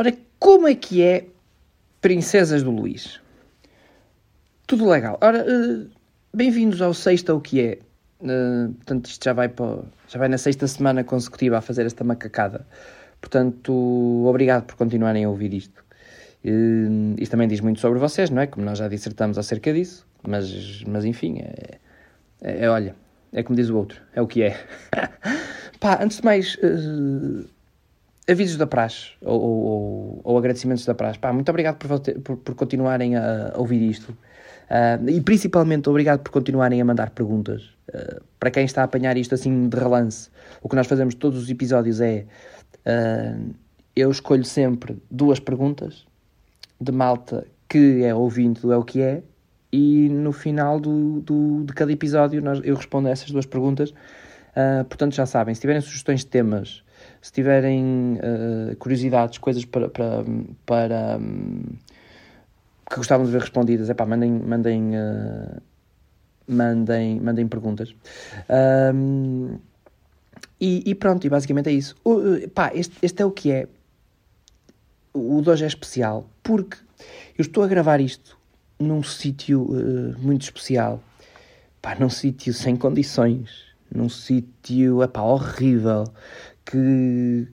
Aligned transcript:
Ora, 0.00 0.16
como 0.38 0.66
é 0.66 0.74
que 0.74 1.02
é 1.02 1.26
Princesas 2.00 2.62
do 2.62 2.70
Luís? 2.70 3.20
Tudo 4.66 4.88
legal. 4.88 5.18
Ora, 5.20 5.44
uh, 5.44 5.90
bem-vindos 6.32 6.80
ao 6.80 6.94
sexto 6.94 7.36
o 7.36 7.38
que 7.42 7.60
é. 7.60 7.78
Uh, 8.18 8.72
portanto, 8.76 9.10
isto 9.10 9.22
já 9.22 9.34
vai, 9.34 9.50
para, 9.50 9.82
já 10.08 10.18
vai 10.18 10.26
na 10.26 10.38
sexta 10.38 10.66
semana 10.66 11.04
consecutiva 11.04 11.58
a 11.58 11.60
fazer 11.60 11.84
esta 11.84 12.02
macacada. 12.02 12.66
Portanto, 13.20 13.74
obrigado 14.26 14.64
por 14.64 14.76
continuarem 14.76 15.26
a 15.26 15.28
ouvir 15.28 15.52
isto. 15.52 15.84
Uh, 16.42 17.14
isto 17.18 17.32
também 17.32 17.46
diz 17.46 17.60
muito 17.60 17.78
sobre 17.78 17.98
vocês, 17.98 18.30
não 18.30 18.40
é? 18.40 18.46
Como 18.46 18.64
nós 18.64 18.78
já 18.78 18.88
dissertamos 18.88 19.36
acerca 19.36 19.70
disso. 19.70 20.06
Mas, 20.26 20.82
mas 20.84 21.04
enfim, 21.04 21.40
é, 21.40 21.78
é, 22.40 22.64
é 22.64 22.70
olha, 22.70 22.96
é 23.34 23.42
como 23.42 23.54
diz 23.54 23.68
o 23.68 23.76
outro, 23.76 24.00
é 24.14 24.22
o 24.22 24.26
que 24.26 24.44
é. 24.44 24.58
Pá, 25.78 26.02
antes 26.02 26.16
de 26.16 26.24
mais, 26.24 26.54
uh, 26.54 27.44
avisos 28.30 28.56
da 28.56 28.66
praxe, 28.66 29.10
ou, 29.22 29.40
ou, 29.40 30.20
ou, 30.24 30.38
agradecimentos 30.38 30.84
da 30.84 30.94
praxe. 30.94 31.18
Pá, 31.18 31.32
muito 31.32 31.48
obrigado 31.48 31.76
por, 31.76 32.00
por, 32.22 32.36
por 32.36 32.54
continuarem 32.54 33.16
a, 33.16 33.52
a, 33.54 33.58
ouvir 33.58 33.82
isto. 33.82 34.10
Uh, 34.70 35.10
e 35.10 35.20
principalmente 35.20 35.88
obrigado 35.88 36.20
por 36.20 36.30
continuarem 36.30 36.80
a 36.80 36.84
mandar 36.84 37.10
perguntas. 37.10 37.62
Uh, 37.88 38.22
para 38.38 38.50
quem 38.50 38.64
está 38.64 38.82
a 38.82 38.84
apanhar 38.84 39.16
isto 39.16 39.34
assim 39.34 39.68
de 39.68 39.76
relance, 39.76 40.30
o 40.62 40.68
que 40.68 40.76
nós 40.76 40.86
fazemos 40.86 41.14
todos 41.14 41.42
os 41.42 41.50
episódios 41.50 42.00
é 42.00 42.24
uh, 42.86 43.54
eu 43.96 44.10
escolho 44.10 44.44
sempre 44.44 45.02
duas 45.10 45.40
perguntas 45.40 46.06
de 46.80 46.92
malta 46.92 47.44
que 47.68 48.04
é 48.04 48.14
ouvinte 48.14 48.62
do 48.62 48.72
É 48.72 48.76
o 48.76 48.84
que 48.84 49.00
é, 49.00 49.22
e 49.72 50.08
no 50.08 50.32
final 50.32 50.78
do, 50.80 51.20
do, 51.20 51.64
de 51.64 51.72
cada 51.72 51.92
episódio 51.92 52.40
nós, 52.40 52.60
eu 52.64 52.74
respondo 52.74 53.08
a 53.08 53.10
essas 53.10 53.30
duas 53.30 53.46
perguntas. 53.46 53.92
portanto, 54.88 55.14
já 55.14 55.26
sabem, 55.26 55.54
se 55.54 55.60
tiverem 55.60 55.80
sugestões 55.80 56.20
de 56.20 56.26
temas, 56.26 56.82
se 57.20 57.32
tiverem 57.32 58.18
curiosidades, 58.78 59.38
coisas 59.38 59.64
para, 59.64 59.88
para, 59.88 60.24
para 60.64 61.18
um, 61.18 61.60
que 62.90 62.96
gostavam 62.96 63.24
de 63.24 63.30
ver 63.30 63.40
respondidas, 63.40 63.88
é 63.88 63.94
pá, 63.94 64.04
mandem, 64.04 64.32
mandem, 64.32 64.96
uh, 64.96 65.62
mandem, 66.48 67.20
mandem 67.20 67.46
perguntas. 67.46 67.94
Um, 68.92 69.58
e, 70.60 70.82
e, 70.84 70.94
pronto, 70.96 71.24
e 71.24 71.30
basicamente 71.30 71.68
é 71.68 71.72
isso. 71.72 71.94
Uh, 72.04 72.48
pá, 72.50 72.72
este, 72.74 72.96
este 73.00 73.22
é 73.22 73.24
o 73.24 73.30
que 73.30 73.52
é. 73.52 73.68
O 75.14 75.40
de 75.40 75.50
hoje 75.50 75.64
é 75.64 75.66
especial 75.68 76.28
porque 76.42 76.76
eu 77.38 77.42
estou 77.42 77.62
a 77.62 77.68
gravar 77.68 78.00
isto 78.00 78.36
num 78.78 79.02
sítio 79.04 79.62
uh, 79.62 80.18
muito 80.18 80.42
especial. 80.42 81.00
Pá, 81.80 81.94
num 81.94 82.10
sítio 82.10 82.52
sem 82.52 82.76
condições. 82.76 83.70
Num 83.94 84.08
sítio, 84.08 85.08
pá, 85.08 85.22
horrível. 85.22 86.04
Que... 86.70 87.48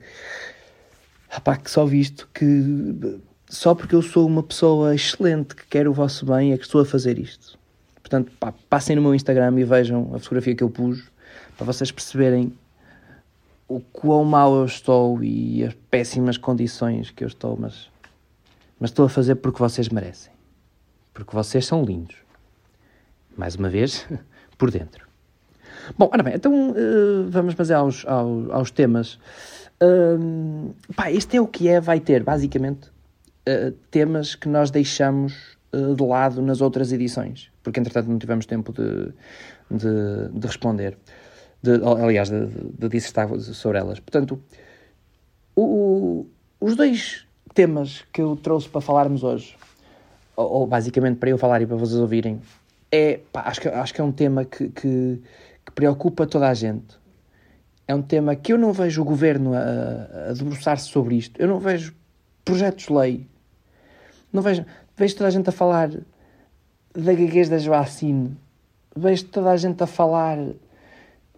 Pá, 1.44 1.56
que 1.56 1.70
só 1.70 1.86
visto 1.86 2.28
que 2.34 3.20
só 3.50 3.74
porque 3.74 3.96
eu 3.96 4.02
sou 4.02 4.28
uma 4.28 4.44
pessoa 4.44 4.94
excelente 4.94 5.56
que 5.56 5.66
quer 5.68 5.88
o 5.88 5.94
vosso 5.94 6.26
bem 6.26 6.52
é 6.52 6.58
que 6.58 6.66
estou 6.66 6.82
a 6.82 6.86
fazer 6.86 7.18
isto. 7.18 7.58
Portanto, 8.02 8.32
pá, 8.40 8.54
passem 8.70 8.96
no 8.96 9.02
meu 9.02 9.16
Instagram 9.16 9.58
e 9.60 9.64
vejam 9.64 10.14
a 10.14 10.20
fotografia 10.20 10.56
que 10.56 10.64
eu 10.64 10.70
pus 10.70 11.10
para 11.56 11.66
vocês 11.66 11.92
perceberem 11.92 12.54
o 13.68 13.80
quão 13.80 14.24
mal 14.24 14.54
eu 14.56 14.66
estou 14.66 15.24
e 15.24 15.64
as 15.64 15.74
péssimas 15.90 16.38
condições 16.38 17.12
que 17.12 17.24
eu 17.24 17.28
estou, 17.28 17.58
mas, 17.58 17.90
mas 18.80 18.92
estou 18.92 19.06
a 19.06 19.10
fazer 19.10 19.36
porque 19.36 19.60
vocês 19.60 19.90
merecem. 19.90 20.32
Porque 21.14 21.34
vocês 21.34 21.66
são 21.66 21.84
lindos. 21.84 22.16
Mais 23.36 23.56
uma 23.56 23.70
vez, 23.70 24.06
por 24.58 24.72
dentro. 24.72 25.07
Bom, 25.96 26.10
ora 26.12 26.24
bem, 26.24 26.34
então 26.36 26.72
uh, 26.72 27.30
vamos 27.30 27.54
fazer 27.54 27.76
aos, 27.76 28.06
aos, 28.06 28.50
aos 28.50 28.72
temas. 28.72 29.20
Uh, 29.82 30.74
pá, 30.96 31.12
este 31.12 31.38
é 31.38 31.42
o 31.42 31.48
que 31.48 31.68
é, 31.70 31.80
vai 31.80 32.00
ter, 32.00 32.24
basicamente, 32.24 32.88
uh, 33.48 33.72
temas 33.92 34.34
que 34.34 34.50
nós 34.50 34.72
deixamos 34.72 35.58
uh, 35.72 35.96
de 35.96 36.04
lado 36.04 36.42
nas 36.42 36.62
outras 36.62 36.92
edições, 36.92 37.52
porque 37.62 37.80
entretanto 37.80 38.10
não 38.10 38.18
tivemos 38.18 38.46
tempo 38.46 38.74
de, 38.74 39.14
de, 39.70 40.30
de 40.34 40.48
responder, 40.48 40.98
de, 41.62 41.72
aliás, 42.04 42.30
de, 42.30 42.48
de 42.48 42.90
dissertar 42.90 43.30
sobre 43.40 43.78
elas. 43.78 44.00
Portanto, 44.00 44.42
o, 45.56 46.26
os 46.60 46.76
dois 46.76 47.26
temas 47.54 48.04
que 48.12 48.22
eu 48.22 48.36
trouxe 48.36 48.68
para 48.68 48.82
falarmos 48.82 49.24
hoje, 49.24 49.56
ou, 50.36 50.52
ou, 50.52 50.68
basicamente 50.68 51.18
para 51.18 51.30
eu 51.30 51.38
falar 51.38 51.62
e 51.62 51.66
para 51.66 51.78
vocês 51.78 52.00
ouvirem, 52.00 52.42
é, 52.92 53.20
pá, 53.32 53.44
acho, 53.46 53.62
que, 53.62 53.68
acho 53.68 53.94
que 53.94 54.02
é 54.02 54.04
um 54.04 54.12
tema 54.12 54.44
que 54.44 55.22
preocupa 55.78 56.26
toda 56.26 56.50
a 56.50 56.54
gente. 56.56 56.98
É 57.88 57.94
um 57.94 58.02
tema 58.02 58.36
que 58.36 58.52
eu 58.52 58.58
não 58.58 58.74
vejo 58.74 59.04
o 59.04 59.06
governo 59.06 59.54
a, 59.54 60.30
a 60.30 60.34
debruçar-se 60.34 60.88
sobre 60.90 61.16
isto. 61.16 61.40
Eu 61.40 61.48
não 61.48 61.60
vejo 61.60 61.96
projetos 62.44 62.88
de 62.88 62.94
lei 62.94 63.28
não 64.32 64.42
vejo, 64.42 64.66
vejo 64.96 65.16
toda 65.16 65.28
a 65.28 65.32
gente 65.32 65.50
a 65.50 65.52
falar 65.52 65.90
da 66.94 67.14
gaguez 67.14 67.50
da 67.50 67.58
Joacine. 67.58 68.36
Vejo 68.96 69.26
toda 69.26 69.52
a 69.52 69.58
gente 69.58 69.82
a 69.84 69.88
falar 69.88 70.38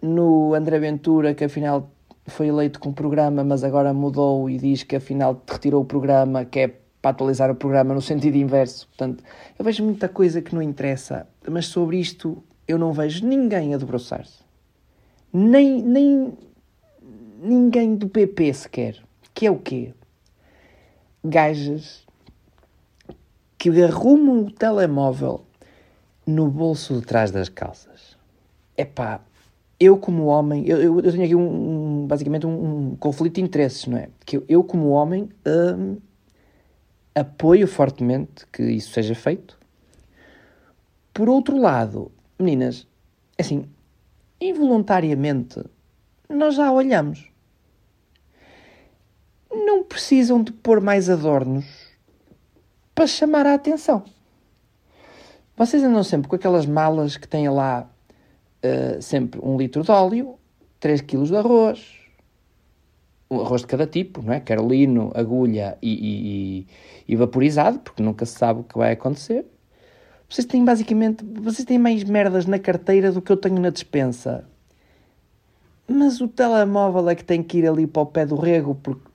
no 0.01 0.53
André 0.53 0.79
Ventura, 0.79 1.33
que 1.33 1.43
afinal 1.43 1.91
foi 2.25 2.47
eleito 2.47 2.79
com 2.79 2.91
programa, 2.93 3.43
mas 3.43 3.63
agora 3.63 3.93
mudou 3.93 4.49
e 4.49 4.57
diz 4.57 4.83
que 4.83 4.95
afinal 4.95 5.41
retirou 5.47 5.81
o 5.81 5.85
programa, 5.85 6.45
que 6.45 6.59
é 6.59 6.67
para 7.01 7.11
atualizar 7.11 7.49
o 7.49 7.55
programa 7.55 7.93
no 7.93 8.01
sentido 8.01 8.35
inverso. 8.35 8.87
Portanto, 8.87 9.23
eu 9.57 9.63
vejo 9.65 9.83
muita 9.83 10.07
coisa 10.09 10.41
que 10.41 10.53
não 10.53 10.61
interessa, 10.61 11.27
mas 11.49 11.65
sobre 11.67 11.97
isto 11.97 12.43
eu 12.69 12.77
não 12.77 12.93
vejo 12.93 13.25
ninguém 13.25 13.73
a 13.73 13.77
debruçar-se. 13.77 14.43
Nem, 15.33 15.81
nem 15.81 16.37
ninguém 17.41 17.95
do 17.95 18.07
PP 18.07 18.53
sequer. 18.53 19.03
Que 19.33 19.47
é 19.47 19.51
o 19.51 19.57
quê? 19.57 19.91
Gajas 21.23 22.05
que 23.57 23.69
arrumam 23.83 24.43
o 24.43 24.51
telemóvel 24.51 25.43
no 26.25 26.47
bolso 26.47 26.99
de 26.99 27.07
trás 27.07 27.31
das 27.31 27.49
calças. 27.49 28.15
É 28.77 28.85
pá, 28.85 29.19
eu 29.79 29.97
como 29.97 30.25
homem, 30.25 30.63
eu, 30.67 30.77
eu, 30.77 30.99
eu 30.99 31.11
tenho 31.11 31.23
aqui 31.23 31.35
um, 31.35 32.03
um 32.03 32.07
basicamente 32.07 32.45
um, 32.45 32.91
um, 32.91 32.95
conflito 32.97 33.35
de 33.35 33.41
interesses, 33.41 33.87
não 33.87 33.97
é? 33.97 34.09
Que 34.23 34.37
eu, 34.37 34.45
eu 34.47 34.63
como 34.63 34.89
homem 34.89 35.27
hum, 35.75 35.97
apoio 37.15 37.67
fortemente 37.67 38.45
que 38.53 38.61
isso 38.61 38.91
seja 38.91 39.15
feito. 39.15 39.57
Por 41.11 41.27
outro 41.27 41.57
lado, 41.57 42.11
meninas, 42.39 42.87
assim, 43.37 43.65
involuntariamente, 44.39 45.63
nós 46.29 46.55
já 46.55 46.71
olhamos. 46.71 47.29
Não 49.51 49.83
precisam 49.83 50.43
de 50.43 50.51
pôr 50.51 50.79
mais 50.79 51.09
adornos 51.09 51.65
para 52.93 53.07
chamar 53.07 53.45
a 53.45 53.53
atenção. 53.53 54.03
Vocês 55.57 55.83
andam 55.83 56.03
sempre 56.03 56.29
com 56.29 56.35
aquelas 56.35 56.65
malas 56.65 57.17
que 57.17 57.27
têm 57.27 57.49
lá 57.49 57.89
uh, 58.63 59.01
sempre 59.01 59.39
um 59.43 59.57
litro 59.57 59.83
de 59.83 59.91
óleo, 59.91 60.35
3 60.79 61.01
kg 61.01 61.23
de 61.23 61.35
arroz, 61.35 61.99
um 63.29 63.41
arroz 63.41 63.61
de 63.61 63.67
cada 63.67 63.85
tipo, 63.85 64.21
não 64.21 64.33
é? 64.33 64.39
Carolino, 64.39 65.11
agulha 65.13 65.77
e, 65.81 65.91
e, 65.91 66.67
e, 67.07 67.15
vaporizado, 67.15 67.79
porque 67.79 68.01
nunca 68.01 68.25
se 68.25 68.37
sabe 68.37 68.61
o 68.61 68.63
que 68.63 68.77
vai 68.77 68.93
acontecer. 68.93 69.45
Vocês 70.29 70.45
têm 70.45 70.63
basicamente, 70.63 71.25
vocês 71.25 71.65
têm 71.65 71.79
mais 71.79 72.03
merdas 72.03 72.45
na 72.45 72.59
carteira 72.59 73.11
do 73.11 73.21
que 73.21 73.31
eu 73.31 73.37
tenho 73.37 73.59
na 73.59 73.69
despensa. 73.69 74.45
Mas 75.87 76.21
o 76.21 76.27
telemóvel 76.27 77.09
é 77.09 77.15
que 77.15 77.23
tem 77.23 77.41
que 77.41 77.57
ir 77.57 77.67
ali 77.67 77.87
para 77.87 78.03
o 78.03 78.05
pé 78.05 78.25
do 78.25 78.35
rego, 78.35 78.75
porque 78.75 79.09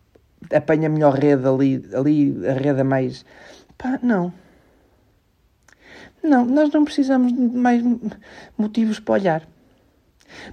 apanha 0.53 0.89
melhor 0.89 1.15
rede 1.15 1.47
ali, 1.47 1.89
ali 1.95 2.47
a 2.47 2.53
rede 2.53 2.81
é 2.81 2.85
mais 2.85 3.25
Pá, 3.79 3.99
não. 4.03 4.33
Não, 6.23 6.45
nós 6.45 6.71
não 6.73 6.85
precisamos 6.85 7.33
de 7.33 7.57
mais 7.57 7.83
motivos 8.57 8.99
para 8.99 9.15
olhar. 9.15 9.49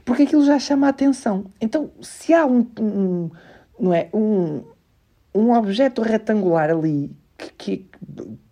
Porque 0.03 0.23
aquilo 0.23 0.45
já 0.45 0.59
chama 0.59 0.88
a 0.88 0.89
atenção. 0.89 1.45
Então, 1.59 1.91
se 2.02 2.34
há 2.34 2.46
um, 2.46 2.67
um 2.79 3.31
não 3.79 3.93
é, 3.93 4.09
um, 4.14 4.64
um 5.34 5.53
objeto 5.53 6.02
retangular 6.02 6.69
ali 6.69 7.16
que, 7.37 7.52
que, 7.53 7.90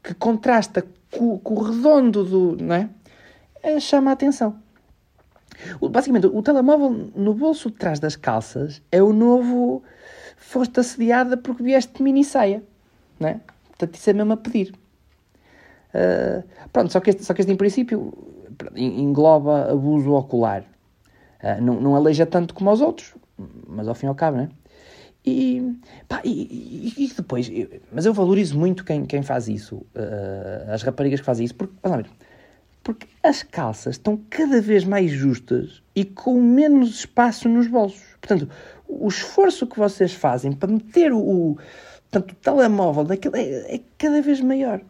que 0.02 0.14
contrasta 0.16 0.84
com, 1.12 1.40
o 1.44 1.64
redondo 1.64 2.24
do, 2.24 2.64
não 2.64 2.76
é? 2.76 2.90
é 3.62 3.80
chama 3.80 4.12
a 4.12 4.14
atenção. 4.14 4.56
Basicamente, 5.92 6.28
o 6.28 6.42
telemóvel 6.42 7.12
no 7.16 7.34
bolso 7.34 7.70
de 7.70 7.78
trás 7.78 8.00
das 8.00 8.16
calças 8.16 8.82
é 8.92 9.04
o 9.04 9.12
novo 9.12 9.84
foste 10.38 10.80
assediada 10.80 11.36
porque 11.36 11.62
vieste 11.62 11.94
de 11.94 12.02
mini 12.02 12.24
saia, 12.24 12.64
não 13.20 13.30
é? 13.30 13.40
Portanto, 13.68 13.96
isso 13.96 14.10
é 14.10 14.14
mesmo 14.14 14.34
a 14.34 14.38
pedir. 14.38 14.74
Uh, 15.94 16.44
pronto, 16.72 16.92
só 16.92 17.00
que, 17.00 17.10
este, 17.10 17.24
só 17.24 17.34
que 17.34 17.42
este, 17.42 17.52
em 17.52 17.58
princípio, 17.58 18.14
engloba 18.76 19.72
abuso 19.72 20.14
ocular. 20.14 20.64
Uh, 21.44 21.62
não, 21.62 21.82
não 21.82 21.96
aleija 21.96 22.26
tanto 22.26 22.54
como 22.54 22.70
aos 22.70 22.80
outros, 22.80 23.14
mas 23.68 23.88
ao 23.88 23.96
fim 23.96 24.06
e 24.06 24.10
ao 24.10 24.16
cabo, 24.16 24.38
né? 24.38 24.50
E, 25.26 25.76
pá, 26.08 26.22
e, 26.24 26.94
e, 26.98 27.14
depois, 27.16 27.50
eu, 27.52 27.82
mas 27.92 28.06
eu 28.06 28.14
valorizo 28.14 28.58
muito 28.58 28.84
quem, 28.86 29.06
quem 29.06 29.22
faz 29.22 29.48
isso, 29.48 29.78
uh, 29.78 30.72
as 30.72 30.82
raparigas 30.82 31.20
que 31.20 31.26
fazem 31.26 31.46
isso, 31.46 31.56
porque, 31.56 31.74
porque 32.82 33.08
as 33.22 33.44
calças 33.44 33.96
estão 33.96 34.20
cada 34.30 34.62
vez 34.62 34.86
mais 34.86 35.12
justas 35.12 35.84
e 35.96 36.06
com 36.06 36.42
menos 36.42 37.00
espaço 37.00 37.50
nos 37.50 37.68
bolsos. 37.68 38.02
Portanto, 38.22 38.50
o 38.88 39.08
esforço 39.08 39.68
que 39.68 39.78
vocês 39.78 40.14
fazem 40.14 40.54
para 40.54 40.72
meter 40.72 41.12
o, 41.12 41.58
Portanto, 42.12 42.32
o 42.32 42.36
telemóvel 42.36 43.04
daquele 43.04 43.38
é, 43.38 43.76
é 43.76 43.82
cada 43.98 44.22
vez 44.22 44.42
maior. 44.42 44.82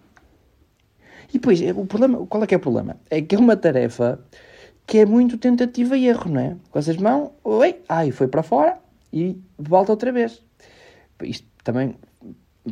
E 1.29 1.33
depois, 1.33 1.59
o 1.61 1.85
problema, 1.85 2.25
qual 2.25 2.43
é 2.43 2.47
que 2.47 2.53
é 2.53 2.57
o 2.57 2.61
problema? 2.61 2.97
É 3.09 3.21
que 3.21 3.35
é 3.35 3.37
uma 3.37 3.57
tarefa 3.57 4.19
que 4.87 4.99
é 4.99 5.05
muito 5.05 5.37
tentativa 5.37 5.97
e 5.97 6.07
erro, 6.07 6.31
não 6.31 6.41
é? 6.41 6.55
Com 6.71 6.79
essas 6.79 6.97
mãos, 6.97 7.31
oi, 7.43 7.81
ai, 7.87 8.11
foi 8.11 8.27
para 8.27 8.41
fora 8.41 8.79
e 9.11 9.37
volta 9.57 9.91
outra 9.91 10.11
vez. 10.11 10.43
Isto 11.23 11.47
também 11.63 11.95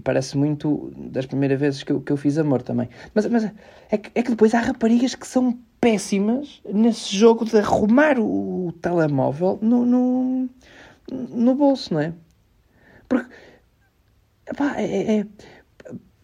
parece 0.03 0.37
muito 0.37 0.91
das 0.95 1.25
primeiras 1.25 1.59
vezes 1.59 1.83
que 1.83 1.91
eu, 1.91 2.01
que 2.01 2.11
eu 2.11 2.17
fiz 2.17 2.37
amor 2.37 2.61
também. 2.61 2.89
Mas, 3.13 3.25
mas 3.27 3.51
é, 3.89 3.97
que, 3.97 4.11
é 4.13 4.23
que 4.23 4.31
depois 4.31 4.53
há 4.53 4.59
raparigas 4.59 5.15
que 5.15 5.27
são 5.27 5.57
péssimas 5.79 6.61
nesse 6.65 7.15
jogo 7.15 7.45
de 7.45 7.57
arrumar 7.57 8.19
o, 8.19 8.73
telemóvel 8.81 9.59
no, 9.61 9.85
no, 9.85 10.49
no, 11.11 11.55
bolso, 11.55 11.93
não 11.93 12.01
é? 12.01 12.13
Porque, 13.07 13.29
epá, 14.47 14.75
é, 14.77 15.19
é 15.19 15.25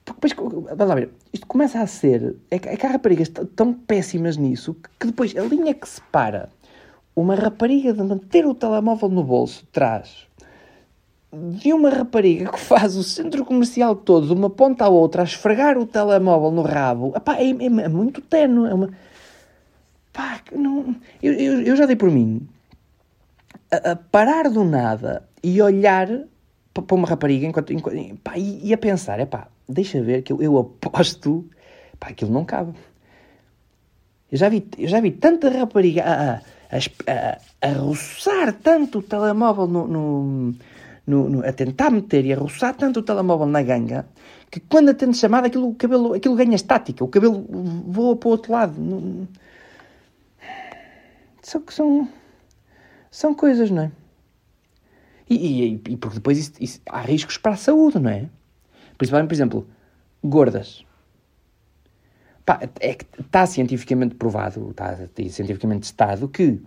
depois, 0.06 0.34
vamos 0.34 0.88
lá 0.88 0.96
ver, 0.96 1.12
isto 1.32 1.48
começa 1.48 1.80
a 1.80 1.88
ser. 1.88 2.36
É 2.52 2.60
que, 2.60 2.70
é 2.70 2.76
que 2.76 2.86
há 2.86 2.90
raparigas 2.90 3.30
tão 3.56 3.74
péssimas 3.74 4.38
nisso 4.38 4.76
que 5.00 5.08
depois 5.08 5.36
a 5.36 5.42
linha 5.42 5.74
que 5.74 5.88
separa 5.88 6.50
uma 7.16 7.36
rapariga 7.36 7.94
de 7.94 8.04
manter 8.04 8.46
o 8.46 8.54
telemóvel 8.54 9.10
no 9.10 9.24
bolso 9.24 9.66
traz 9.72 10.28
de 11.34 11.74
uma 11.74 11.90
rapariga 11.90 12.52
que 12.52 12.60
faz 12.60 12.96
o 12.96 13.04
centro 13.04 13.44
comercial 13.44 13.96
todo 13.96 14.28
de 14.28 14.34
uma 14.34 14.50
ponta 14.50 14.86
à 14.86 14.90
outra 14.90 15.24
a 15.24 15.26
esfregar 15.26 15.78
o 15.78 15.86
telemóvel 15.86 16.52
no 16.52 16.62
rabo, 16.62 17.12
epá, 17.16 17.38
é, 17.38 17.50
é, 17.50 17.66
é 17.66 17.88
muito 17.88 18.22
tenue. 18.22 18.70
É 18.70 18.74
uma... 18.74 18.90
Pá, 20.12 20.42
não... 20.52 20.96
eu, 21.22 21.34
eu, 21.34 21.62
eu 21.62 21.76
já 21.76 21.88
dei 21.88 21.96
por 21.96 22.12
mim 22.12 22.48
a, 23.72 23.92
a, 23.92 23.96
parar 23.96 24.48
do 24.50 24.64
nada 24.64 25.28
e 25.42 25.60
olhar 25.60 26.08
para 26.72 26.96
uma 26.96 27.08
rapariga 27.08 27.48
enquanto, 27.48 27.74
enquanto 27.74 27.98
e, 28.36 28.70
e, 28.70 28.74
a 28.74 28.78
pensar, 28.78 29.20
é 29.20 29.26
pá, 29.26 29.48
deixa 29.68 30.02
ver 30.04 30.22
que 30.22 30.32
eu, 30.32 30.42
eu 30.42 30.58
aposto, 30.60 31.50
pá, 32.00 32.10
aquilo 32.10 32.32
não 32.32 32.46
cabe. 32.46 32.74
Eu 34.32 34.38
já 34.38 34.50
vi, 34.50 34.68
eu 34.78 34.88
já 34.88 35.00
vi 35.00 35.12
tanta 35.12 35.50
rapariga 35.50 36.04
a, 36.04 36.32
a, 36.36 36.42
a, 37.08 37.68
a 37.68 37.74
roçar 37.74 38.54
tanto 38.54 39.00
o 39.00 39.02
telemóvel 39.02 39.68
no, 39.68 39.88
no, 39.88 40.54
no, 41.06 41.30
no, 41.30 41.46
a 41.48 41.52
tentar 41.52 41.90
meter 41.92 42.26
e 42.26 42.34
a 42.34 42.38
roçar 42.38 42.76
tanto 42.76 43.00
o 43.00 43.04
telemóvel 43.04 43.48
na 43.48 43.62
ganga 43.62 44.06
que 44.54 44.60
quando 44.60 44.90
atende 44.90 45.18
chamada 45.18 45.48
aquilo, 45.48 45.70
o 45.70 45.74
cabelo, 45.74 46.14
aquilo 46.14 46.36
ganha 46.36 46.56
estática, 46.56 47.04
o 47.04 47.08
cabelo 47.08 47.44
voa 47.88 48.16
para 48.16 48.28
o 48.28 48.32
outro 48.32 48.52
lado. 48.52 49.28
São, 51.42 51.64
são, 51.70 52.08
são 53.10 53.34
coisas, 53.34 53.72
não 53.72 53.82
é? 53.82 53.92
E, 55.28 55.36
e, 55.36 55.82
e 55.90 55.98
porque 55.98 56.18
depois 56.18 56.38
isso, 56.38 56.52
isso, 56.60 56.82
há 56.88 57.02
riscos 57.02 57.36
para 57.38 57.54
a 57.54 57.58
saúde, 57.58 57.98
não 57.98 58.12
é? 58.12 58.30
Principalmente, 58.96 59.30
por 59.30 59.34
exemplo, 59.34 59.68
gordas. 60.24 60.86
É 62.80 62.94
que 62.94 63.06
está 63.22 63.46
cientificamente 63.46 64.16
provado, 64.16 64.72
está 64.72 64.98
cientificamente 65.30 65.82
testado 65.82 66.28
que 66.28 66.62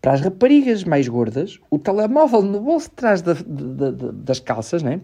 para 0.00 0.12
as 0.12 0.20
raparigas 0.20 0.84
mais 0.84 1.08
gordas, 1.08 1.58
o 1.70 1.78
telemóvel 1.78 2.42
no 2.42 2.60
bolso 2.60 2.88
de 2.88 2.94
trás 2.94 3.22
da, 3.22 3.34
da, 3.34 3.90
da, 3.90 4.10
das 4.12 4.40
calças 4.40 4.82
né, 4.82 5.00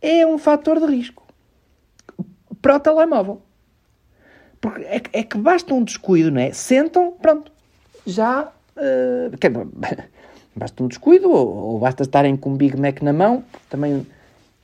é 0.00 0.26
um 0.26 0.38
fator 0.38 0.78
de 0.80 0.86
risco 0.86 1.26
para 2.60 2.76
o 2.76 2.80
telemóvel. 2.80 3.42
Porque 4.60 4.82
é, 4.82 5.02
é 5.12 5.22
que 5.22 5.38
basta 5.38 5.72
um 5.72 5.82
descuido, 5.82 6.30
não 6.30 6.40
é? 6.40 6.52
Sentam, 6.52 7.12
pronto, 7.12 7.50
já. 8.06 8.52
Uh, 8.76 9.30
basta 10.54 10.82
um 10.82 10.88
descuido, 10.88 11.30
ou, 11.30 11.48
ou 11.48 11.78
basta 11.78 12.02
estarem 12.02 12.36
com 12.36 12.50
um 12.50 12.56
Big 12.56 12.76
Mac 12.78 13.00
na 13.02 13.12
mão, 13.12 13.44
também 13.68 14.06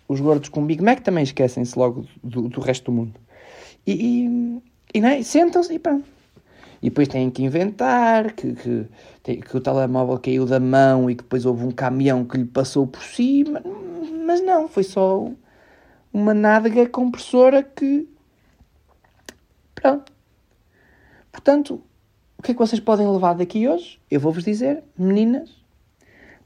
os 0.09 0.21
gordos 0.21 0.49
com 0.49 0.65
Big 0.65 0.83
Mac 0.83 1.01
também 1.01 1.25
esquecem-se 1.25 1.77
logo 1.79 2.07
do, 2.23 2.49
do, 2.49 2.61
resto 2.61 2.87
do 2.87 2.93
mundo. 2.93 3.15
E, 3.87 3.93
e, 4.95 4.99
e 4.99 5.05
é? 5.05 5.23
sentam-se 5.23 5.73
e 5.73 5.79
pronto. 5.79 6.07
E 6.83 6.91
depois 6.91 7.09
têm 7.09 7.31
que 7.31 7.43
inventar 7.43 8.33
que, 8.33 8.55
que, 8.55 8.87
que, 9.37 9.57
o 9.57 9.61
telemóvel 9.61 10.19
caiu 10.19 10.45
da 10.45 10.61
mão 10.61 11.09
e 11.11 11.15
que 11.15 11.23
depois 11.23 11.47
houve 11.47 11.65
um 11.65 11.71
caminhão 11.71 12.25
que 12.25 12.37
lhe 12.37 12.45
passou 12.45 12.87
por 12.87 13.03
cima. 13.03 13.63
Mas 14.27 14.43
não, 14.43 14.69
foi 14.69 14.83
só 14.83 15.31
uma 16.13 16.35
nádega 16.35 16.89
compressora 16.89 17.63
que. 17.63 18.09
Pronto. 19.75 20.13
Portanto, 21.31 21.83
o 22.39 22.43
que 22.43 22.51
é 22.51 22.55
que 22.55 22.59
vocês 22.59 22.81
podem 22.81 23.09
levar 23.09 23.35
daqui 23.35 23.69
hoje? 23.69 24.01
Eu 24.11 24.21
vou-vos 24.21 24.45
dizer, 24.45 24.83
meninas, 24.99 25.51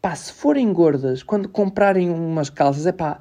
pá, 0.01 0.15
se 0.15 0.33
forem 0.33 0.73
gordas, 0.73 1.23
quando 1.23 1.49
comprarem 1.49 2.11
umas 2.11 2.51
calças, 2.51 2.87
é 2.87 2.93
pá, 2.93 3.21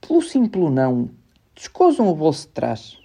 pelo 0.00 0.22
simples 0.22 0.70
não, 0.70 1.10
descosam 1.54 2.08
o 2.08 2.14
bolso 2.14 2.46
de 2.46 2.52
trás. 2.52 2.99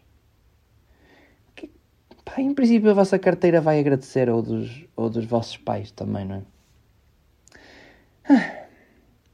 Em 2.37 2.53
princípio 2.53 2.91
a 2.91 2.93
vossa 2.93 3.17
carteira 3.17 3.61
vai 3.61 3.79
agradecer 3.79 4.29
ou 4.29 4.41
dos, 4.41 4.85
ou 4.95 5.09
dos 5.09 5.25
vossos 5.25 5.57
pais 5.57 5.91
também, 5.91 6.25
não 6.25 6.35
é? 6.35 6.41
Ah, 8.27 8.65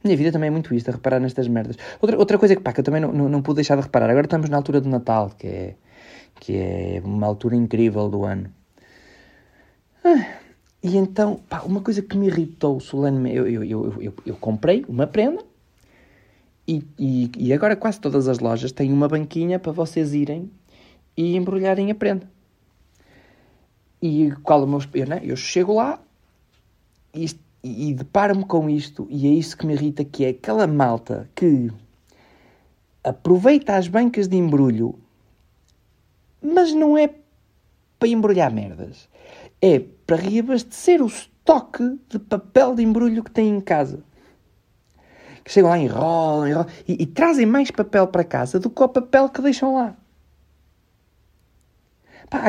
minha 0.04 0.16
vida 0.16 0.32
também 0.32 0.48
é 0.48 0.50
muito 0.50 0.74
isto, 0.74 0.88
a 0.88 0.92
reparar 0.92 1.20
nestas 1.20 1.48
merdas. 1.48 1.76
Outra, 2.00 2.18
outra 2.18 2.38
coisa 2.38 2.54
que, 2.54 2.62
pá, 2.62 2.72
que 2.72 2.80
eu 2.80 2.84
também 2.84 3.00
não, 3.00 3.12
não, 3.12 3.28
não 3.28 3.42
pude 3.42 3.56
deixar 3.56 3.76
de 3.76 3.82
reparar, 3.82 4.10
agora 4.10 4.26
estamos 4.26 4.48
na 4.48 4.56
altura 4.56 4.80
do 4.80 4.88
Natal, 4.88 5.30
que 5.38 5.46
é, 5.46 5.74
que 6.40 6.56
é 6.56 7.02
uma 7.04 7.26
altura 7.26 7.56
incrível 7.56 8.08
do 8.08 8.24
ano. 8.24 8.52
Ah, 10.04 10.38
e 10.82 10.96
então, 10.96 11.40
pá, 11.48 11.62
uma 11.62 11.80
coisa 11.80 12.02
que 12.02 12.16
me 12.16 12.26
irritou 12.26 12.80
solenemente, 12.80 13.36
eu, 13.36 13.46
eu, 13.46 13.64
eu, 13.64 14.02
eu, 14.02 14.14
eu 14.26 14.36
comprei 14.36 14.84
uma 14.88 15.06
prenda 15.06 15.42
e, 16.66 16.82
e, 16.98 17.30
e, 17.36 17.52
agora 17.52 17.76
quase 17.76 18.00
todas 18.00 18.28
as 18.28 18.38
lojas 18.38 18.72
têm 18.72 18.92
uma 18.92 19.08
banquinha 19.08 19.58
para 19.58 19.72
vocês 19.72 20.14
irem 20.14 20.50
e 21.16 21.36
embrulharem 21.36 21.90
a 21.90 21.94
prenda. 21.94 22.28
E 24.02 24.32
qual 24.42 24.64
o 24.64 24.66
meu... 24.66 24.80
Eu, 24.92 25.06
né? 25.06 25.20
eu 25.22 25.36
chego 25.36 25.74
lá 25.74 26.00
e, 27.14 27.26
e 27.62 27.94
deparo-me 27.94 28.44
com 28.44 28.68
isto 28.68 29.06
e 29.08 29.28
é 29.28 29.30
isso 29.30 29.56
que 29.56 29.64
me 29.64 29.74
irrita, 29.74 30.04
que 30.04 30.24
é 30.24 30.30
aquela 30.30 30.66
malta 30.66 31.30
que 31.34 31.70
aproveita 33.04 33.76
as 33.76 33.86
bancas 33.86 34.26
de 34.26 34.36
embrulho, 34.36 34.98
mas 36.42 36.74
não 36.74 36.98
é 36.98 37.08
para 37.98 38.08
embrulhar 38.08 38.52
merdas. 38.52 39.08
É 39.60 39.78
para 39.78 40.16
reabastecer 40.16 41.00
o 41.00 41.06
estoque 41.06 41.98
de 42.08 42.18
papel 42.18 42.74
de 42.74 42.82
embrulho 42.82 43.22
que 43.22 43.30
têm 43.30 43.56
em 43.56 43.60
casa 43.60 44.02
que 45.44 45.50
chegam 45.50 45.70
lá 45.70 45.78
enrolam, 45.78 46.48
enrolam 46.48 46.66
e, 46.86 47.02
e, 47.02 47.06
trazem 47.06 47.46
mais 47.46 47.70
papel 47.70 48.06
para 48.06 48.24
casa 48.24 48.58
do 48.58 48.70
que 48.70 48.82
o 48.82 48.88
papel 48.88 49.28
que 49.28 49.42
deixam 49.42 49.74
lá. 49.74 49.96
Pá, 52.28 52.44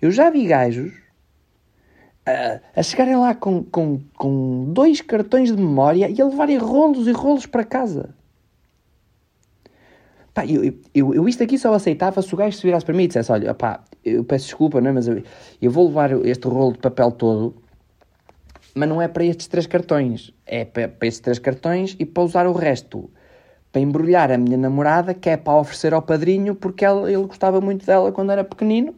eu 0.00 0.10
já 0.10 0.30
vi 0.30 0.46
gajos 0.46 0.92
a, 2.26 2.60
a 2.74 2.82
chegarem 2.82 3.16
lá 3.16 3.34
com, 3.34 3.62
com, 3.64 4.00
com 4.16 4.72
dois 4.72 5.00
cartões 5.00 5.50
de 5.50 5.56
memória 5.56 6.08
e 6.08 6.20
a 6.20 6.24
levarem 6.24 6.58
rolos 6.58 7.06
e 7.06 7.12
rolos 7.12 7.46
para 7.46 7.64
casa. 7.64 8.14
Pá, 10.32 10.44
eu, 10.46 10.74
eu, 10.94 11.14
eu 11.14 11.28
isto 11.28 11.42
aqui 11.42 11.58
só 11.58 11.72
aceitava 11.74 12.20
se 12.20 12.34
o 12.34 12.36
gajo 12.36 12.56
se 12.56 12.62
virasse 12.62 12.84
para 12.84 12.94
mim 12.94 13.04
e 13.04 13.06
dissesse: 13.06 13.30
Olha, 13.30 13.54
pá, 13.54 13.84
eu 14.04 14.24
peço 14.24 14.46
desculpa, 14.46 14.80
não 14.80 14.90
é? 14.90 14.92
mas 14.92 15.06
eu, 15.06 15.22
eu 15.62 15.70
vou 15.70 15.86
levar 15.86 16.12
este 16.26 16.48
rolo 16.48 16.72
de 16.72 16.78
papel 16.78 17.12
todo 17.12 17.64
mas 18.74 18.88
não 18.88 19.00
é 19.00 19.06
para 19.06 19.24
estes 19.24 19.46
três 19.46 19.66
cartões. 19.66 20.32
É 20.44 20.64
para, 20.64 20.88
para 20.88 21.06
estes 21.06 21.20
três 21.20 21.38
cartões 21.38 21.96
e 21.98 22.04
para 22.04 22.22
usar 22.22 22.46
o 22.46 22.52
resto. 22.52 23.08
Para 23.70 23.80
embrulhar 23.80 24.32
a 24.32 24.38
minha 24.38 24.56
namorada, 24.56 25.14
que 25.14 25.30
é 25.30 25.36
para 25.36 25.58
oferecer 25.58 25.94
ao 25.94 26.02
padrinho, 26.02 26.54
porque 26.54 26.84
ele 26.84 27.16
gostava 27.26 27.60
muito 27.60 27.86
dela 27.86 28.10
quando 28.10 28.32
era 28.32 28.42
pequenino. 28.42 28.94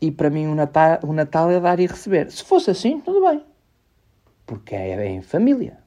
E 0.00 0.10
para 0.10 0.30
mim 0.30 0.46
o 0.46 0.54
Natal, 0.54 1.00
o 1.02 1.12
Natal 1.12 1.50
é 1.50 1.60
dar 1.60 1.80
e 1.80 1.86
receber. 1.86 2.30
Se 2.30 2.44
fosse 2.44 2.70
assim, 2.70 3.00
tudo 3.00 3.26
bem. 3.26 3.42
Porque 4.46 4.74
é 4.74 5.06
em 5.06 5.22
família. 5.22 5.78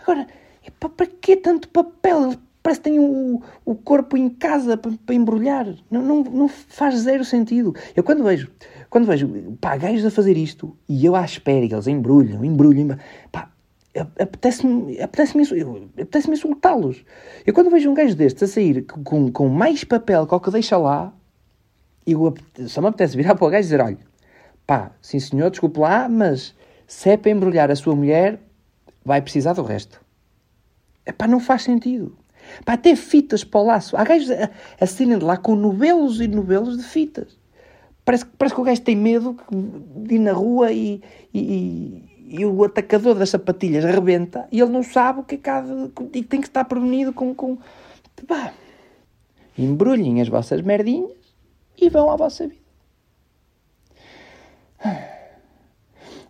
Agora, 0.00 0.26
para, 0.80 0.88
para 0.88 1.06
que 1.06 1.36
tanto 1.36 1.68
papel? 1.68 2.34
Parece 2.62 2.80
que 2.80 2.90
tem 2.90 2.98
o, 2.98 3.42
o 3.64 3.74
corpo 3.74 4.16
em 4.16 4.30
casa 4.30 4.76
para, 4.76 4.92
para 5.04 5.14
embrulhar. 5.14 5.66
Não, 5.90 6.00
não, 6.00 6.22
não 6.24 6.48
faz 6.48 6.96
zero 6.96 7.24
sentido. 7.24 7.74
Eu 7.94 8.02
quando 8.02 8.24
vejo 8.24 8.50
quando 8.94 9.06
vejo, 9.06 9.28
pá, 9.60 9.76
gajos 9.76 10.06
a 10.06 10.10
fazer 10.10 10.36
isto 10.36 10.76
e 10.88 11.04
eu 11.04 11.16
à 11.16 11.24
espera 11.24 11.66
que 11.66 11.74
eles 11.74 11.88
embrulham, 11.88 12.44
embrulham, 12.44 12.96
pá, 13.32 13.50
apetece-me 14.20 15.02
apetece 15.02 15.36
apetece 16.00 16.30
insultá-los. 16.30 17.04
Eu 17.44 17.52
quando 17.52 17.70
vejo 17.70 17.90
um 17.90 17.94
gajo 17.94 18.14
destes 18.14 18.44
a 18.44 18.46
sair 18.46 18.86
com, 18.86 19.32
com 19.32 19.48
mais 19.48 19.82
papel 19.82 20.28
que 20.28 20.34
o 20.36 20.38
que 20.38 20.48
deixa 20.52 20.76
lá, 20.76 21.12
eu, 22.06 22.34
só 22.68 22.80
me 22.80 22.88
apetece 22.88 23.16
virar 23.16 23.34
para 23.34 23.46
o 23.46 23.50
gajo 23.50 23.60
e 23.60 23.64
dizer: 23.64 23.80
olha, 23.80 23.98
pá, 24.66 24.90
sim 25.00 25.18
senhor, 25.18 25.50
desculpe 25.50 25.80
lá, 25.80 26.08
mas 26.08 26.54
se 26.86 27.10
é 27.10 27.16
para 27.16 27.30
embrulhar 27.30 27.70
a 27.70 27.76
sua 27.76 27.94
mulher, 27.94 28.38
vai 29.04 29.20
precisar 29.20 29.52
do 29.54 29.62
resto. 29.62 30.00
Pá, 31.16 31.26
não 31.26 31.40
faz 31.40 31.62
sentido. 31.62 32.16
Pá, 32.64 32.74
até 32.74 32.94
fitas 32.94 33.44
para 33.44 33.60
o 33.60 33.64
laço. 33.64 33.96
Há 33.96 34.04
gajos 34.04 34.30
a, 34.30 34.50
a 34.80 34.86
saírem 34.86 35.18
de 35.18 35.24
lá 35.24 35.36
com 35.36 35.54
novelos 35.54 36.20
e 36.20 36.28
novelos 36.28 36.76
de 36.76 36.84
fitas. 36.84 37.38
Parece, 38.04 38.26
parece 38.26 38.54
que 38.54 38.60
o 38.60 38.64
gajo 38.64 38.82
tem 38.82 38.96
medo 38.96 39.36
de 39.50 40.16
ir 40.16 40.18
na 40.18 40.32
rua 40.32 40.70
e, 40.70 41.02
e, 41.32 42.04
e 42.28 42.44
o 42.44 42.62
atacador 42.64 43.14
das 43.14 43.30
sapatilhas 43.30 43.82
rebenta 43.84 44.46
e 44.52 44.60
ele 44.60 44.70
não 44.70 44.82
sabe 44.82 45.20
o 45.20 45.22
que 45.24 45.36
é 45.36 45.38
que 45.38 45.48
há 45.48 45.64
e 46.12 46.22
tem 46.22 46.40
que 46.40 46.46
estar 46.46 46.64
prevenido 46.64 47.14
com. 47.14 47.34
com 47.34 47.56
pá, 48.26 48.52
embrulhem 49.56 50.20
as 50.20 50.28
vossas 50.28 50.60
merdinhas 50.60 51.23
e 51.76 51.88
vão 51.88 52.10
à 52.10 52.16
vossa 52.16 52.46
vida. 52.46 52.64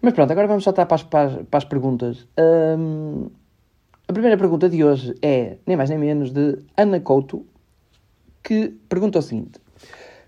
Mas 0.01 0.13
pronto, 0.13 0.31
agora 0.31 0.47
vamos 0.47 0.65
saltar 0.65 0.87
para 0.87 0.97
as, 0.97 1.03
para 1.03 1.25
as, 1.27 1.47
para 1.47 1.59
as 1.59 1.65
perguntas. 1.65 2.27
Um, 2.39 3.31
a 4.07 4.13
primeira 4.13 4.37
pergunta 4.37 4.69
de 4.69 4.85
hoje 4.85 5.15
é, 5.23 5.57
nem 5.67 5.77
mais 5.77 5.89
nem 5.89 5.99
menos, 5.99 6.31
de 6.31 6.59
Ana 6.77 7.01
Couto, 7.01 7.47
que 8.43 8.69
pergunta 8.89 9.19
o 9.19 9.23
seguinte: 9.23 9.59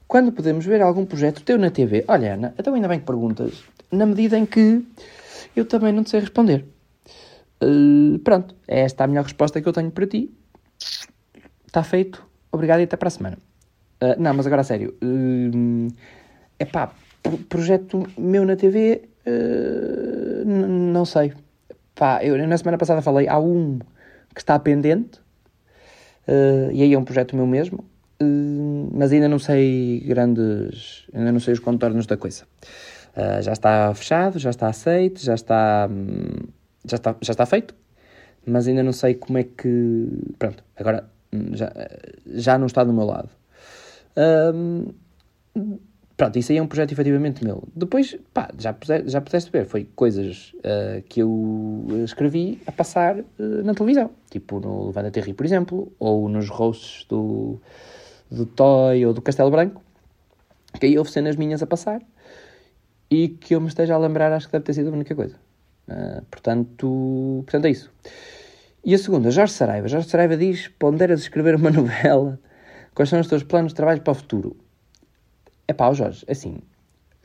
Quando 0.08 0.32
podemos 0.32 0.64
ver 0.64 0.80
algum 0.80 1.04
projeto 1.04 1.42
teu 1.42 1.58
na 1.58 1.70
TV? 1.70 2.04
Olha, 2.08 2.34
Ana, 2.34 2.54
então 2.58 2.72
ainda 2.72 2.88
bem 2.88 2.98
que 2.98 3.04
perguntas, 3.04 3.64
na 3.92 4.06
medida 4.06 4.38
em 4.38 4.46
que 4.46 4.82
eu 5.54 5.66
também 5.66 5.92
não 5.92 6.02
te 6.02 6.10
sei 6.10 6.20
responder. 6.20 6.64
Uh, 7.62 8.18
pronto, 8.20 8.54
é 8.66 8.80
esta 8.80 9.04
a 9.04 9.06
melhor 9.06 9.24
resposta 9.24 9.60
que 9.60 9.68
eu 9.68 9.72
tenho 9.72 9.90
para 9.90 10.06
ti. 10.06 10.30
Está 11.66 11.82
feito. 11.82 12.26
Obrigado 12.50 12.80
e 12.80 12.84
até 12.84 12.96
para 12.96 13.08
a 13.08 13.10
semana. 13.10 13.38
Uh, 14.02 14.20
não, 14.20 14.34
mas 14.34 14.46
agora 14.46 14.60
a 14.60 14.64
sério. 14.64 14.94
Uh, 15.02 15.88
epá, 16.58 16.92
projeto 17.48 18.06
meu 18.16 18.44
na 18.44 18.56
TV, 18.56 19.02
uh, 19.26 20.44
não 20.46 21.04
sei. 21.04 21.32
Pá, 21.94 22.22
eu 22.22 22.36
na 22.46 22.56
semana 22.56 22.78
passada 22.78 23.02
falei, 23.02 23.28
há 23.28 23.38
um 23.38 23.78
que 24.34 24.40
está 24.40 24.58
pendente, 24.58 25.18
uh, 26.28 26.70
e 26.72 26.82
aí 26.82 26.92
é 26.92 26.98
um 26.98 27.04
projeto 27.04 27.34
meu 27.34 27.46
mesmo, 27.46 27.84
uh, 28.22 28.90
mas 28.92 29.12
ainda 29.12 29.28
não 29.28 29.38
sei 29.38 30.00
grandes, 30.00 31.06
ainda 31.14 31.32
não 31.32 31.40
sei 31.40 31.54
os 31.54 31.60
contornos 31.60 32.06
da 32.06 32.16
coisa. 32.16 32.44
Já 33.40 33.52
está 33.52 33.94
fechado, 33.94 34.38
já 34.38 34.50
está 34.50 34.68
aceito, 34.68 35.22
já 35.22 35.34
está, 35.34 35.88
um, 35.90 36.46
já 36.84 36.96
está, 36.96 37.16
já 37.22 37.32
está 37.32 37.46
feito, 37.46 37.74
mas 38.44 38.68
ainda 38.68 38.82
não 38.82 38.92
sei 38.92 39.14
como 39.14 39.38
é 39.38 39.42
que, 39.42 40.06
pronto, 40.38 40.62
agora 40.76 41.08
hum, 41.32 41.56
já, 41.56 41.72
já 42.26 42.58
não 42.58 42.66
está 42.66 42.84
do 42.84 42.92
meu 42.92 43.06
lado. 43.06 43.30
Um, 44.16 44.92
Pronto, 46.16 46.38
isso 46.38 46.50
aí 46.50 46.56
é 46.56 46.62
um 46.62 46.66
projeto 46.66 46.92
efetivamente 46.92 47.44
meu. 47.44 47.62
Depois, 47.74 48.16
pá, 48.32 48.48
já, 48.58 48.74
já 49.04 49.20
pudeste 49.20 49.50
ver, 49.50 49.66
foi 49.66 49.86
coisas 49.94 50.54
uh, 50.60 51.02
que 51.10 51.20
eu 51.20 51.86
escrevi 52.04 52.58
a 52.66 52.72
passar 52.72 53.18
uh, 53.18 53.24
na 53.38 53.74
televisão. 53.74 54.10
Tipo 54.30 54.58
no 54.58 54.86
Levanta 54.86 55.10
Terri, 55.10 55.34
por 55.34 55.44
exemplo, 55.44 55.92
ou 55.98 56.26
nos 56.30 56.48
roasts 56.48 57.04
do, 57.06 57.60
do 58.30 58.46
Toy 58.46 59.04
ou 59.04 59.12
do 59.12 59.20
Castelo 59.20 59.50
Branco. 59.50 59.82
Que 60.80 60.86
aí 60.86 60.98
houve 60.98 61.10
cenas 61.10 61.36
minhas 61.36 61.62
a 61.62 61.66
passar 61.66 62.00
e 63.10 63.28
que 63.28 63.54
eu 63.54 63.60
me 63.60 63.68
esteja 63.68 63.94
a 63.94 63.98
lembrar, 63.98 64.32
acho 64.32 64.46
que 64.46 64.52
deve 64.52 64.64
ter 64.64 64.72
sido 64.72 64.88
a 64.88 64.92
única 64.92 65.14
coisa. 65.14 65.36
Uh, 65.86 66.24
portanto, 66.30 67.42
portanto, 67.44 67.66
é 67.66 67.70
isso. 67.70 67.92
E 68.82 68.94
a 68.94 68.98
segunda, 68.98 69.30
Jorge 69.30 69.52
Saraiva. 69.52 69.86
Jorge 69.86 70.08
Saraiva 70.08 70.34
diz: 70.34 70.68
ponderas 70.78 71.20
escrever 71.20 71.56
uma 71.56 71.68
novela. 71.70 72.40
Quais 72.96 73.10
são 73.10 73.20
os 73.20 73.26
teus 73.26 73.42
planos 73.42 73.72
de 73.72 73.76
trabalho 73.76 74.00
para 74.00 74.12
o 74.12 74.14
futuro? 74.14 74.56
É 75.68 75.74
pá, 75.74 75.92
Jorge, 75.92 76.24
assim. 76.26 76.60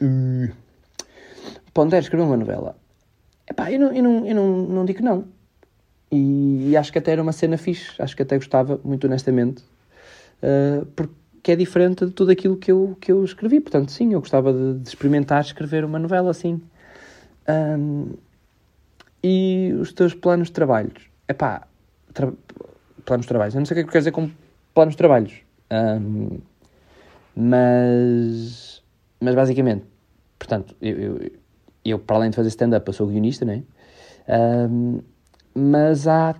Uh, 0.02 0.52
Pondero 1.74 2.04
escrever 2.04 2.26
uma 2.26 2.36
novela. 2.36 2.76
É 3.48 3.54
pá, 3.54 3.72
eu, 3.72 3.80
não, 3.80 3.94
eu, 3.94 4.04
não, 4.04 4.28
eu 4.28 4.36
não, 4.36 4.58
não 4.64 4.86
digo 4.86 5.02
não. 5.02 5.24
E, 6.12 6.72
e, 6.72 6.78
acho 6.78 6.92
que 6.92 7.00
até 7.00 7.14
era 7.14 7.22
uma 7.22 7.32
cena 7.32 7.58
fixe. 7.58 7.90
Acho 8.00 8.18
que 8.18 8.22
até 8.22 8.36
gostava, 8.36 8.82
muito 8.84 9.08
honestamente. 9.08 9.64
Uh, 10.44 10.86
porque 10.88 11.54
é 11.54 11.56
diferente 11.56 12.06
de 12.06 12.12
tudo 12.12 12.32
aquilo 12.32 12.58
que 12.58 12.70
eu, 12.70 12.98
que 13.00 13.10
eu 13.10 13.24
escrevi. 13.24 13.62
Portanto, 13.62 13.94
sim, 13.94 14.12
eu 14.12 14.20
gostava 14.20 14.52
de, 14.52 14.78
de 14.78 14.90
experimentar 14.90 15.40
escrever 15.40 15.86
uma 15.86 15.98
novela 15.98 16.32
assim. 16.32 16.62
Um, 17.48 18.10
e 19.24 19.74
os 19.80 19.94
teus 19.94 20.14
planos 20.14 20.50
de 20.50 20.54
trabalhos? 20.54 21.10
É 21.30 21.34
pá, 21.34 21.66
tra 22.14 22.30
planos 23.06 23.24
de 23.24 23.30
trabalhos. 23.30 23.56
Eu 23.56 23.60
não 23.60 23.66
sei 23.66 23.76
o 23.76 23.78
que 23.78 23.82
é 23.84 23.86
que 23.86 23.92
quer 23.92 24.00
dizer 24.00 24.12
com 24.12 24.30
planos 24.74 24.96
de 24.96 24.98
trabalhos. 24.98 25.50
Um, 25.72 26.40
mas, 27.36 28.84
mas 29.20 29.36
basicamente, 29.36 29.86
portanto, 30.38 30.76
eu, 30.82 30.98
eu, 30.98 31.32
eu 31.86 32.00
para 32.00 32.18
além 32.18 32.30
de 32.30 32.36
fazer 32.36 32.50
stand-up, 32.50 32.86
eu 32.86 32.94
sou 32.94 33.08
guionista, 33.08 33.46
não 33.46 33.54
é? 33.54 33.64
Um, 34.70 35.00
mas 35.56 36.08
há 36.08 36.36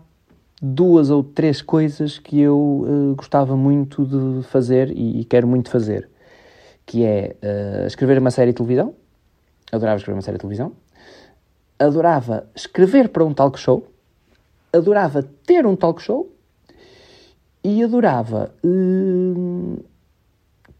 duas 0.62 1.10
ou 1.10 1.24
três 1.24 1.62
coisas 1.62 2.20
que 2.20 2.40
eu 2.40 2.58
uh, 2.58 3.16
gostava 3.16 3.56
muito 3.56 4.06
de 4.06 4.44
fazer 4.48 4.92
e, 4.92 5.22
e, 5.22 5.26
quero 5.26 5.48
muito 5.48 5.70
fazer, 5.70 6.10
que 6.86 7.04
é 7.04 7.36
uh, 7.42 7.88
escrever 7.88 8.20
uma 8.20 8.32
série 8.32 8.52
de 8.52 8.58
televisão, 8.58 8.94
adorava 9.72 9.98
escrever 9.98 10.18
uma 10.18 10.22
série 10.22 10.38
de 10.38 10.42
televisão, 10.42 10.74
adorava 11.80 12.48
escrever 12.54 13.10
para 13.10 13.24
um 13.24 13.34
talk 13.34 13.58
show, 13.58 13.88
adorava 14.72 15.24
ter 15.24 15.66
um 15.66 15.76
talk 15.76 16.02
show 16.02 16.30
e 17.64 17.84
adorava 17.84 18.54
uh, 18.64 19.84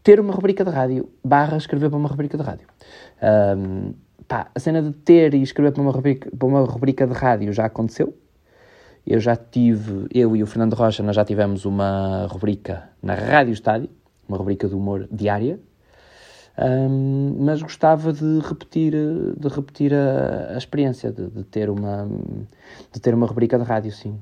ter 0.02 0.18
uma 0.18 0.32
rubrica 0.32 0.64
de 0.64 0.70
rádio, 0.70 1.08
barra 1.24 1.56
escrever 1.56 1.88
para 1.88 1.98
uma 1.98 2.08
rubrica 2.08 2.36
de 2.36 2.42
rádio. 2.42 2.66
Um, 3.56 3.94
pá, 4.26 4.50
a 4.54 4.58
cena 4.58 4.82
de 4.82 4.92
ter 4.92 5.34
e 5.34 5.42
escrever 5.42 5.72
para 5.72 5.82
uma, 5.82 5.92
rubrica, 5.92 6.30
para 6.36 6.48
uma 6.48 6.60
rubrica 6.64 7.06
de 7.06 7.12
rádio 7.12 7.52
já 7.52 7.66
aconteceu. 7.66 8.16
Eu 9.06 9.18
já 9.18 9.34
tive, 9.34 10.06
eu 10.12 10.36
e 10.36 10.42
o 10.42 10.46
Fernando 10.46 10.74
Rocha, 10.74 11.02
nós 11.02 11.16
já 11.16 11.24
tivemos 11.24 11.64
uma 11.64 12.26
rubrica 12.30 12.88
na 13.02 13.14
Rádio 13.14 13.52
Estádio, 13.52 13.90
uma 14.28 14.38
rubrica 14.38 14.68
de 14.68 14.74
humor 14.74 15.08
diária, 15.10 15.58
um, 16.58 17.36
mas 17.40 17.62
gostava 17.62 18.12
de 18.12 18.38
repetir, 18.40 18.92
de 19.36 19.48
repetir 19.48 19.92
a, 19.94 20.54
a 20.54 20.58
experiência, 20.58 21.10
de, 21.10 21.28
de, 21.28 21.44
ter 21.44 21.70
uma, 21.70 22.08
de 22.92 23.00
ter 23.00 23.14
uma 23.14 23.26
rubrica 23.26 23.58
de 23.58 23.64
rádio, 23.64 23.90
sim. 23.90 24.18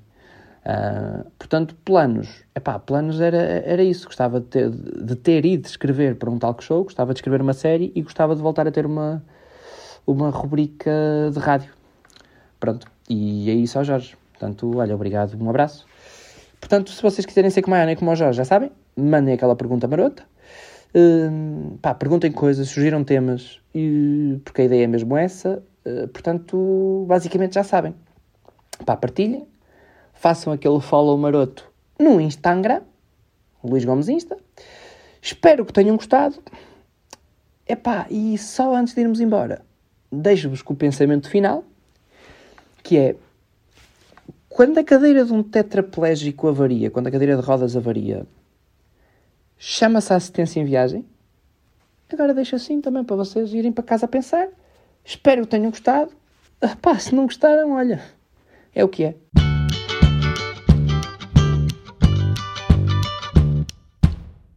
Uh, 0.61 1.31
portanto, 1.39 1.75
planos. 1.85 2.45
Epá, 2.55 2.79
planos 2.79 3.21
era, 3.21 3.37
era 3.37 3.83
isso. 3.83 4.07
Gostava 4.07 4.41
de 4.41 4.47
ter, 4.47 4.71
de 4.71 5.17
ter 5.17 5.43
de 5.43 5.67
escrever 5.67 6.17
para 6.17 6.31
um 6.31 6.39
talk 6.39 6.63
show, 6.63 6.85
gostava 6.85 7.13
de 7.13 7.19
escrever 7.19 7.41
uma 7.41 7.55
série 7.55 7.93
e 7.95 8.03
gostava 8.03 8.37
de 8.37 8.43
voltar 8.43 8.67
a 8.67 8.71
ter 8.71 8.87
uma, 8.87 9.23
uma 10.07 10.31
rubrica 10.31 10.91
de 11.33 11.39
rádio. 11.39 11.73
Pronto. 12.59 12.87
E 13.09 13.51
é 13.51 13.55
isso 13.55 13.79
ao 13.79 13.85
Jorge. 13.85 14.17
Portanto, 14.33 14.77
olha, 14.77 14.95
obrigado, 14.95 15.37
um 15.43 15.51
abraço. 15.51 15.87
Portanto, 16.61 16.91
se 16.91 17.03
vocês 17.03 17.25
quiserem 17.25 17.51
ser 17.51 17.63
como 17.63 17.75
a 17.75 17.83
Ana 17.83 17.93
e 17.93 17.97
como 17.97 18.11
o 18.11 18.17
Jorge, 18.17 18.37
já 18.37 18.45
sabem, 18.45 18.71
mandem 18.97 19.35
aquela 19.35 19.57
pergunta 19.57 19.89
marota. 19.89 20.23
Uh, 20.95 21.79
pá, 21.79 21.95
perguntem 21.95 22.33
coisas, 22.33 22.69
surgiram 22.69 23.05
temas, 23.05 23.61
e, 23.75 24.41
porque 24.45 24.63
a 24.63 24.65
ideia 24.65 24.85
é 24.85 24.87
mesmo 24.87 25.17
essa. 25.17 25.63
Uh, 25.87 26.09
portanto, 26.09 27.05
basicamente 27.09 27.55
já 27.55 27.65
sabem. 27.65 27.95
Pá, 28.85 28.97
partilhem, 28.97 29.47
façam 30.21 30.53
aquele 30.53 30.81
follow 30.81 31.17
maroto 31.17 31.67
no 31.99 32.21
Instagram, 32.21 32.83
Luís 33.65 33.87
Gomes 33.87 34.07
Insta. 34.07 34.37
Espero 35.21 35.65
que 35.65 35.73
tenham 35.73 35.97
gostado. 35.97 36.37
Epá, 37.67 38.07
e 38.11 38.37
só 38.37 38.75
antes 38.75 38.93
de 38.93 39.01
irmos 39.01 39.19
embora, 39.19 39.65
deixo-vos 40.13 40.61
com 40.61 40.75
o 40.75 40.77
pensamento 40.77 41.31
final, 41.31 41.65
que 42.83 42.99
é 42.99 43.17
quando 44.47 44.77
a 44.77 44.85
cadeira 44.85 45.25
de 45.25 45.33
um 45.33 45.43
tetraplégico 45.43 46.49
avaria, 46.49 46.91
quando 46.91 47.07
a 47.07 47.11
cadeira 47.11 47.37
de 47.37 47.43
rodas 47.43 47.75
avaria, 47.75 48.27
chama-se 49.57 50.13
assistência 50.13 50.61
em 50.61 50.67
viagem. 50.67 51.07
Agora 52.13 52.35
deixo 52.35 52.57
assim 52.57 52.83
também 52.83 53.05
para 53.05 53.17
vocês 53.17 53.55
irem 53.55 53.73
para 53.73 53.85
casa 53.85 54.05
a 54.05 54.09
pensar. 54.09 54.49
Espero 55.03 55.43
que 55.43 55.49
tenham 55.49 55.71
gostado. 55.71 56.13
Pá, 56.83 56.99
se 56.99 57.15
não 57.15 57.25
gostaram, 57.25 57.73
olha, 57.73 58.03
é 58.75 58.85
o 58.85 58.89
que 58.89 59.05
é. 59.05 59.40